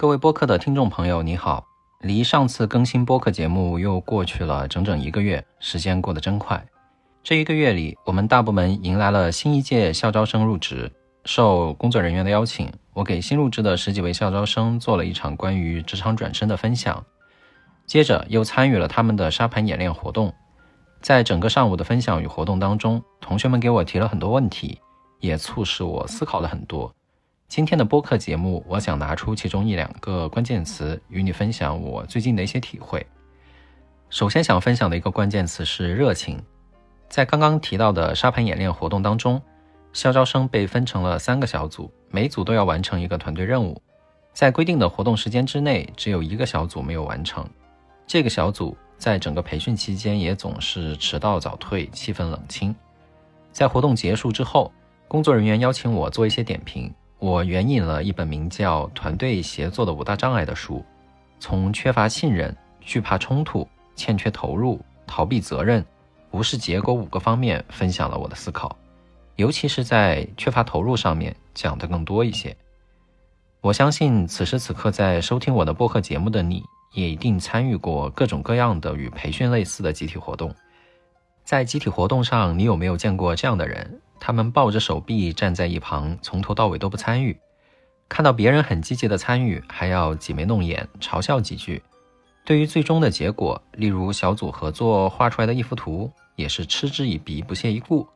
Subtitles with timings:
[0.00, 1.66] 各位播客的听众朋友，你好！
[1.98, 6.64] 离上次更新播客节目又过去了整整一个月，时间过得真快。
[7.24, 10.88] 这一个月里，我们大部门迎来了新一届校招生入职。
[11.24, 17.04] 受工作人员的邀请，我给新入职的十几位校招生做了一场关于职场转身的分享，
[17.84, 20.32] 接着又参与了他们的沙盘演练活动。
[21.02, 24.78] 在整个上午的分享与活动当中，同学们给我提了很多问题，
[25.18, 26.94] 也促使我思考了很多。
[27.48, 33.04] 今天的播客节目，我想拿出其中一两个关键词与你分享我最近的一些体会。
[34.10, 36.38] 首先想分享的一个关键词是热情。
[37.08, 39.40] 在刚刚提到的沙盘演练活动当中，
[39.94, 43.80] 校招生被分成了三个小组，每组都要完成一个团队任务。
[44.34, 47.48] 在规定的活动时间之内，只有一个小组没有完成。
[48.06, 52.76] 这个小组在整个培训期间也总是迟到早退，气氛冷清。
[53.52, 54.70] 在活动结束之后，
[55.08, 56.92] 工作人员邀请我做一些点评。
[57.18, 60.84] 我援引了一本名叫《团队协作的五大障碍》的书，
[61.40, 63.66] 从缺乏信任、惧怕冲突、
[63.96, 65.84] 欠缺投入、逃避责任、
[66.30, 68.76] 无视结果五个方面分享了我的思考，
[69.34, 72.56] 尤其是在缺乏投入上面讲的更多一些。
[73.60, 80.54] 我相信此时此刻在收听我的播客节目的你，也一定参与过各种各样的与培训类似的集体活动。
[81.42, 84.00] 在集体活动上，你有没有见过这样的人？
[84.20, 87.38] 他们抱着手臂站在一旁，从头到尾都不参与。
[88.08, 91.82] 看到别人很积极的参与，还要挤眉弄眼嘲笑几句。
[92.44, 98.08] 对于最终的结果，例如小组合作画出来的一幅图，也是嗤之以鼻，不屑一顾。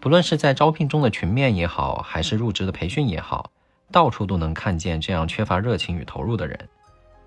[0.00, 3.50] 不论是在招聘中的群面也好，还是入职的培训也好，
[3.92, 6.58] 到处都能看见这样缺乏热情与投入的人。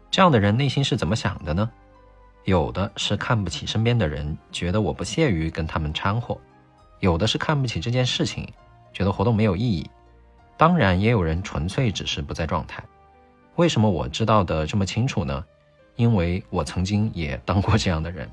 [0.09, 1.69] 这样的人内心是怎么想的呢？
[2.45, 6.35] 有的是看不起身边的人，觉得我不屑于跟他们掺和。
[7.03, 8.47] 有的是看不起这件事情，
[8.93, 9.85] 觉得活动没有意义。
[10.55, 12.81] 当然，也有人纯粹只是不在状态。
[13.57, 15.43] 为什么我知道的这么清楚呢？
[15.97, 18.29] 因为我曾经也当过这样的人。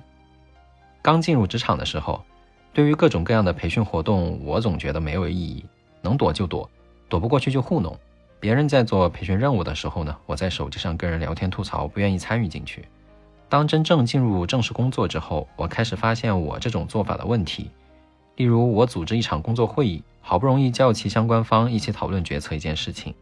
[1.02, 2.22] 刚进入职场的时候，
[2.72, 5.64] 对于各种各样的培训活动，我总觉得没有意义，
[6.00, 6.70] 能躲就躲，
[7.08, 7.98] 躲不过去就糊弄。
[8.38, 12.84] 别人在做培训任务的时候呢，我在手机上跟人聊天吐槽，不愿意参与进去。
[13.48, 17.68] 当真正进入正式工作之后，我开始发现我这种做法的问题。
[18.40, 23.14] 例如，我组织一场工作会议，好不容易叫齐相关方一起讨论决策一件事情，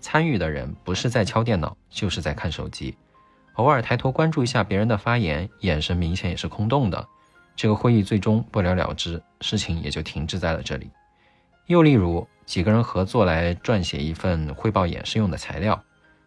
[0.00, 2.96] 参与的人不是在敲电脑，就是在看手机，
[3.54, 7.06] 偶尔抬头关注一下别人的发言，眼神明显也是空洞的。
[7.54, 10.90] 这个会议最终不了了之，事情也就停滞在了这里。
[11.66, 15.80] 又例如，几个人合作来撰写一份汇报演示用的材料，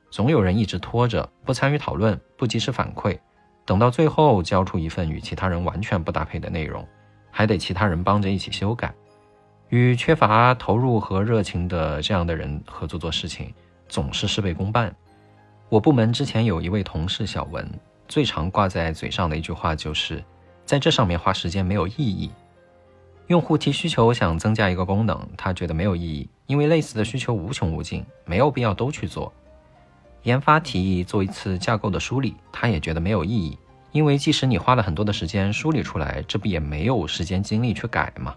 [0.10, 3.20] 总有人一直拖着，不参与讨论，不及时反馈，
[3.66, 6.88] 等到最后交出一份与其他人完全不搭配的内容。
[7.32, 8.94] 还得其他人帮着一起修改，
[9.70, 13.54] 与缺乏投入和热情的这样的人合作做事情，
[13.88, 14.94] 总是事倍功半。
[15.70, 17.70] 我部门之前有一位同事小文，
[18.08, 20.24] 最常挂在嘴上的一句话就是，
[20.66, 22.32] 在这上面花时间没有意义。
[23.28, 29.32] 用户提需求想增加一个功能，他觉得没有意义，因为类似的需求无穷无尽，没有必要都去做。
[30.24, 33.56] 研发提议做一次架构的梳理，他也觉得没有意义。
[33.92, 38.36] 因为即使你花了很多的时间梳理出来，这不也没有时间精力去改吗？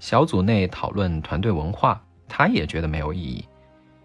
[0.00, 3.44] 小组内讨论团队文化，他也觉得没有意义。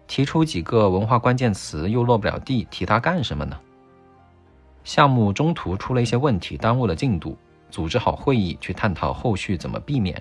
[0.06, 3.58] 提出几个文化关键词又落不了地，提它干什么呢？
[4.82, 7.36] 项目中途出了一些问题，耽误了进度，
[7.70, 10.20] 组织好会议去探讨后续怎么避免，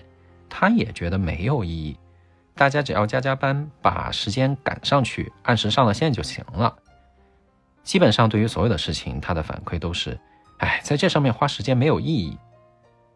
[0.49, 1.97] 他也觉得没有意义。
[2.55, 6.75] 大家只要加加班，把时间赶上去，按时上了线就行了。
[7.83, 10.19] 基本上对于所有的事情，他的反馈都是，
[10.57, 12.37] 哎，在这上面花时间没有意义。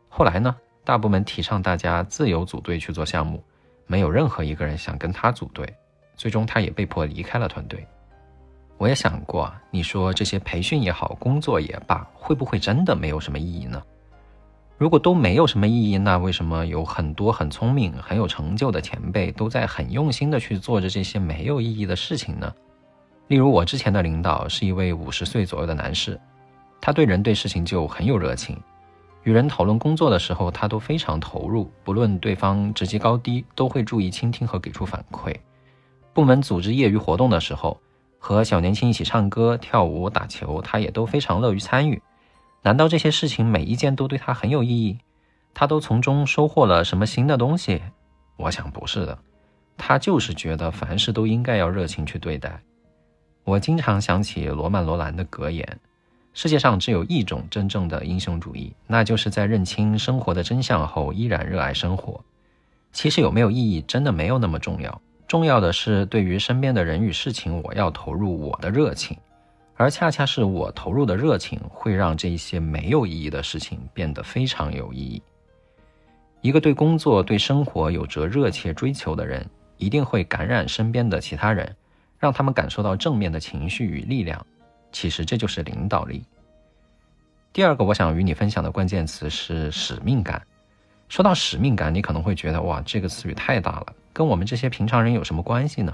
[0.09, 3.43] 后来呢，大部门提倡大家自由组队去做项目，
[3.85, 5.67] 没有任何一个人想跟他组队，
[6.15, 7.85] 最终他也被迫离开了团队。
[8.77, 13.81] 我也想过，你说这些培训也好，工作也罢，会不会真的没有什么意义呢？
[14.77, 22.51] 如果都没有什么意义，那为什么有很多很聪明、很有成就的前辈都在很用心的去做着这些没有意义的事情呢？
[23.27, 26.19] 例如，我之前的领导是一位五十岁左右的男士，
[26.81, 28.61] 他对人对事情就很有热情，
[29.23, 35.33] 与人讨论工作的时候，他都非常投入，不论对方职级高低，都会注意倾听和给出反馈。
[36.13, 37.79] 部门组织业余活动的时候，
[38.19, 42.01] 和小年轻一起唱歌、跳舞、打球，他也都非常乐于参与。
[42.61, 44.99] 难道这些事情每一件都对他很有意义？
[45.53, 47.81] 他都从中收获了什么新的东西？
[48.37, 49.17] 我想不是的，
[49.77, 52.61] 他就是觉得凡事都应该要热情去对待。
[53.43, 55.79] 我经常想起罗曼·罗兰的格言
[56.33, 62.23] ：“世界上只有一种真正的英雄主义，那就是在认清生活的真相后依然热爱生活。”
[62.93, 69.17] 其实有没有意义真的没有那么重要，重要的是对于身边的人与事情，我要投入我的热情，
[69.75, 75.21] 而恰恰是我投入的热情，会让这些没有意义的事情变得非常有意义。
[76.41, 79.43] 一个对工作、对生活有着热切追求的人，
[79.77, 81.75] 一定会感染身边的其他人，
[82.23, 84.45] 让他们感受到正面的情绪与力量。
[84.93, 86.23] 其实这就是领导力。
[87.51, 90.41] 第二个我想与你分享的关键词是使命感。
[91.09, 95.93] 说到使命感，你可能会觉得哇，这个词语太大了，跟我们这些平常人有什么关系呢？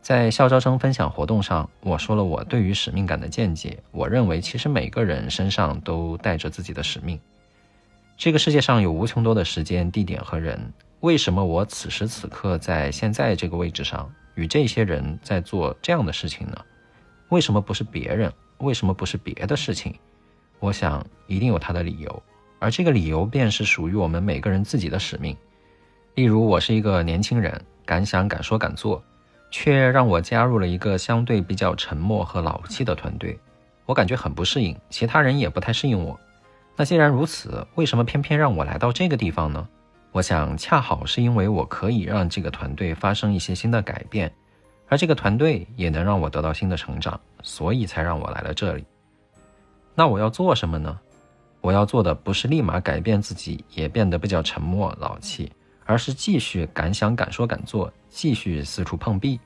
[0.00, 3.78] 在校招生分享活动上，我说了我对于使命感的见解。
[3.92, 7.20] 我认为，其实每个人身上都带着自己的使命。
[8.16, 10.60] 这个世界上有无穷多的时间、地点和人，
[11.00, 16.56] 为什么我此时此刻在现在这个位置上，与这些人在做这样的事情呢？
[17.28, 18.32] 为什么不是别人？
[18.58, 19.94] 为什么不是别的事情？
[20.60, 22.22] 我想一定有他的理由，
[22.58, 25.36] 而这个理由便是属于我们每个人自己的使命。
[26.14, 29.02] 例如，我是一个年轻人，敢想敢说敢做，
[29.50, 33.38] 却让我加入了一个相对比较沉默和老气的团队，
[33.86, 36.18] 我感觉很不适应，其他人也不太适应我。
[36.76, 39.68] 那既然如此，为什么偏偏让我来到这个地方呢？
[40.12, 44.30] 我想，恰好是因为我可以让这个团队发生一些新的改变，
[44.86, 48.84] 而这个团队也能让我得到新的成长，所以才让我来了这里。
[49.94, 51.00] 那我要做什么呢？
[51.62, 55.50] 我要做的不是立马改变自己，也变得比较沉默老气，
[55.86, 59.40] 而是继续敢想敢说敢做，继续四处碰壁，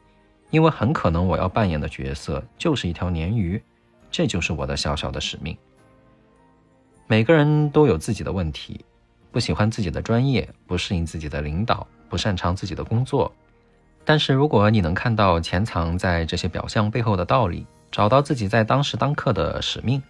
[0.50, 3.62] 因为很可能我要扮演的角色就是一条鲶鱼，
[4.10, 5.56] 这就是我的小小的使命。
[7.06, 8.84] 每个人都有自己的问题，
[9.36, 13.30] 不喜欢自己的专业，不适应自己的领导，不擅长自己的工作。
[14.02, 20.02] 但是如果你能看到潜藏在这些表象背后的道理，找到自己在当时当刻的使命，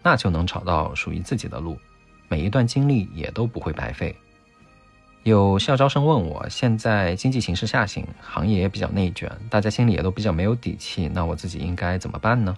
[0.00, 1.76] 那就能找到属于自己的路。
[2.28, 4.14] 每一段经历也都不会白费。
[5.24, 12.56] 有校招生问我，现在经济形势下行，行业也比较内卷，大家心里也都比较没有底气，那我自己应该怎么办呢？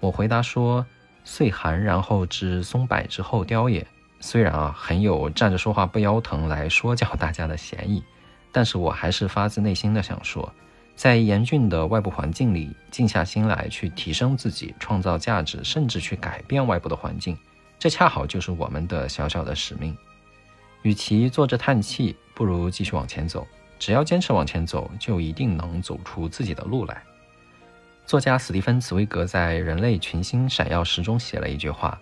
[0.00, 0.86] 我回答说。
[1.28, 3.84] 岁寒，然后知松柏之后凋也。
[4.20, 8.02] 虽然啊，很有站着说话不腰疼来说教大家的嫌疑，
[8.50, 10.52] 但是我还是发自内心的想说，
[10.94, 17.36] 在严峻的外部环境里，静下心来去提升自己，创造价值，甚至去改变外部的环境，
[17.78, 19.96] 这恰好就是我们的小小的使命。
[20.82, 23.46] 与其坐着叹气，不如继续往前走。
[23.78, 27.02] 只要坚持往前走，就一定能走出自己的路来。
[28.06, 32.00] 作家史蒂芬·茨威格在《人类群星闪耀时》中写了一句话：“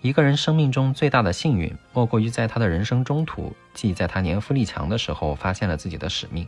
[0.00, 6.46] 一个人生命中最大的幸运，莫过于在他的人生中途，即在他年富力强的时候，发现了自己的使命。”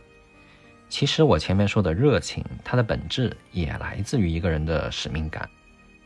[0.87, 5.49] 其实，我前面说的热情，它的本质也来自于一个人的使命感。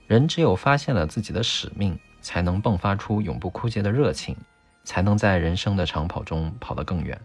[0.08, 4.36] 人只有发现了自己的使命，才能迸发出永不枯竭的热情，
[4.84, 7.20] 才能在人生的长跑中跑得更远。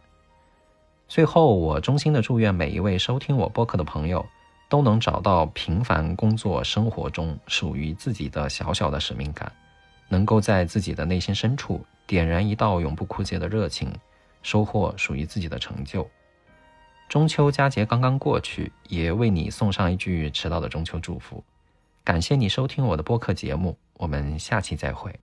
[1.09, 4.25] 最后，我衷心的祝愿每一位收听我播客的朋友。
[4.69, 9.53] 都能找到平凡工作生活中属于自己的小小的使命感，
[10.11, 13.91] 能够在自己的内心深处点燃一道永不枯竭的热情，
[14.43, 16.07] 收获属于自己的成就。
[17.09, 21.43] 中秋佳节刚刚过去，也为你送上一句迟到的中秋祝福。
[22.05, 25.15] 感谢你收听我的播客节目，我们下期再会。